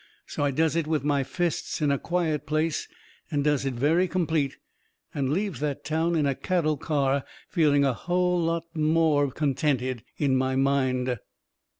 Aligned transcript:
So 0.25 0.43
I 0.43 0.49
does 0.49 0.75
it 0.75 0.87
with 0.87 1.03
my 1.03 1.21
fists 1.21 1.79
in 1.79 1.91
a 1.91 1.99
quiet 1.99 2.47
place, 2.47 2.87
and 3.29 3.43
does 3.43 3.65
it 3.67 3.75
very 3.75 4.07
complete, 4.07 4.57
and 5.13 5.29
leaves 5.31 5.59
that 5.59 5.85
town 5.85 6.15
in 6.15 6.25
a 6.25 6.33
cattle 6.33 6.75
car, 6.77 7.23
feeling 7.51 7.85
a 7.85 7.93
hull 7.93 8.39
lot 8.41 8.63
more 8.73 9.29
contented 9.29 10.03
in 10.17 10.35
my 10.35 10.55
mind. 10.55 11.19